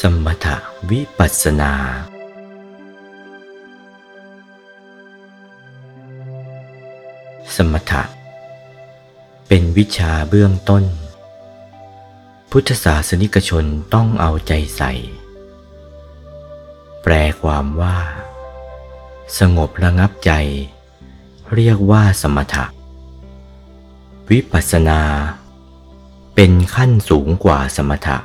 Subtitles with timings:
[0.00, 0.46] สมถ
[0.90, 1.72] วิปัสนา
[7.56, 8.02] สมถะ
[9.48, 10.84] เป็นวิชาเบื้องต้น
[12.50, 14.92] พุทธศาสนิกชนต้องเอาใจใส่
[17.02, 17.12] แปล
[17.42, 17.98] ความว่า
[19.38, 20.32] สงบระงับใจ
[21.54, 22.64] เรียกว่าสมถะ
[24.30, 25.02] วิปัสนา
[26.34, 28.18] เป็นขั้นสูงกว่าสมถะ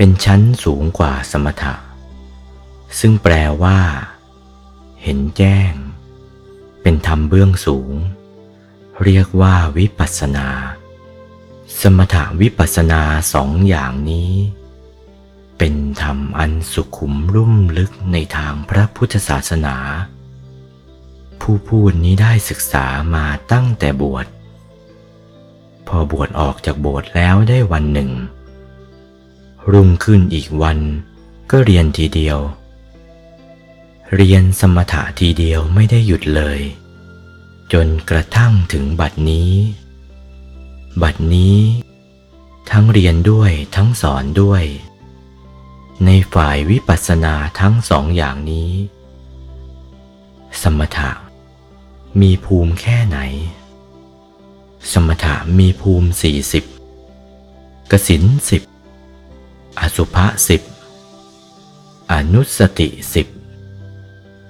[0.00, 1.74] เป็นชั้นสูงกว่าสมถะ
[3.00, 3.78] ซึ่งแปลว่า
[5.02, 5.72] เห็นแจ้ง
[6.82, 7.92] เป็นธรรมเบื้องสูง
[9.02, 10.48] เรียกว่าวิปัสสนา
[11.80, 13.02] สมถะวิปัสสนา
[13.34, 14.32] สองอย่างนี้
[15.58, 19.76] เป็นธรรมอันสุขุมรุ่มลึกในทางพระพุทธศาสนา
[21.40, 24.26] ผู้พูดนี้ได้ศึกษามาตั้งแต่บวช
[25.86, 28.10] พอบวชออกจากโบสถ์แล้วได้วันหนึ่ง
[29.72, 30.78] รุ่งขึ้นอีกวัน
[31.50, 32.38] ก็เรียนทีเดียว
[34.14, 36.60] เรียนสมถะทีเดียวไม่ได้หยุดเลย
[37.72, 39.52] จนกระทั่งถึงบัดนี้
[41.02, 41.58] บัดนี้
[42.70, 44.64] ทั้งเรียนด้วยทั้งสอนด้วย
[46.04, 48.72] ในฝ่ายวิปัสสนาทั้งสองอย่างนี้
[50.62, 51.10] สมถะ
[52.20, 53.18] มีภูมิแค่ไหน
[54.92, 56.64] สมถะมีภูมิสี่สิบ
[57.90, 58.62] กสินสิบ
[59.96, 60.62] สุภะสิบ
[62.12, 63.28] อนุสติสิบ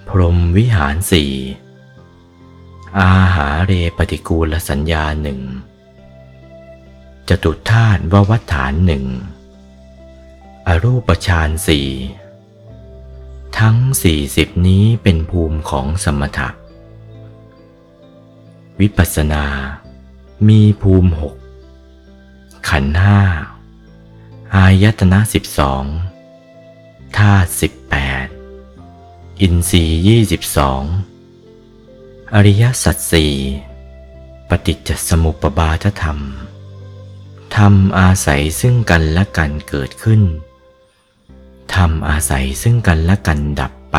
[0.08, 1.32] พรมวิหารสี่
[3.00, 5.40] อาหาเรปฏิกูลสัญญาหนึ่ง
[7.28, 9.04] จตุธาตุววัฏฐานหนึ่ง
[10.66, 11.88] อรูปฌานสี่
[13.58, 16.48] ทั้งสี่สิบนี้เป็นภูมิของสมถะ
[18.80, 19.44] วิปัสสนา
[20.48, 21.34] มีภูมิหก
[22.68, 23.20] ขันธ์ห้า
[24.56, 25.84] อายตนะสิบสอง
[27.16, 28.26] ธาตุสิบแปด
[29.40, 30.82] อินทรีย์ยี่สิบสอง
[32.34, 33.34] อริยสัจสี่
[34.48, 36.18] ปฏิจจสมุปบาทธรรม
[37.56, 40.22] ธรรมอาศัยซึ่งกันและกันเกิดขึ้น
[41.74, 43.96] ธรรมอาศัยซึ่งกันและกันดับไป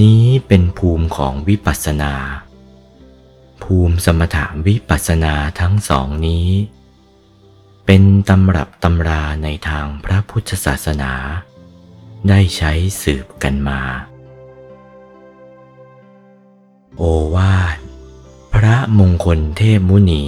[0.00, 2.14] นี้เป็นภูมิของวิปัสสนา
[3.62, 6.48] ภูมิสมถะวิปัสสนาทั้งสองนี้
[7.86, 11.12] เป็นตำรับตำราในทางพระพุทธศาสนา
[12.28, 12.72] ได้ใช้
[13.02, 13.80] สืบกันมา
[16.96, 17.02] โอ
[17.34, 17.78] วาท
[18.54, 20.24] พระมงคลเทพมุนี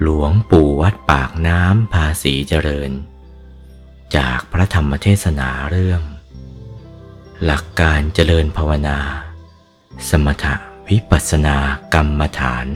[0.00, 2.90] หลวงปู่วัดปากน้ำภาษีเจริญ
[4.16, 6.02] จากพระธรรมเทศนาเรื่อง
[7.44, 8.98] หลักการเจริญภาวนา
[10.08, 10.54] สมถะ
[10.88, 11.56] วิปัสสนา
[11.94, 12.66] กรรมฐาน